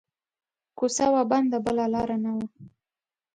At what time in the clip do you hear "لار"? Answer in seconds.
1.93-2.09